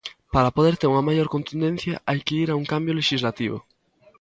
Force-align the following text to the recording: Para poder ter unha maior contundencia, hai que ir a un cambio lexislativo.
Para 0.33 0.51
poder 0.57 0.73
ter 0.77 0.87
unha 0.93 1.07
maior 1.09 1.27
contundencia, 1.35 1.95
hai 2.09 2.19
que 2.25 2.37
ir 2.43 2.49
a 2.51 2.57
un 2.61 2.65
cambio 2.73 2.97
lexislativo. 2.99 3.57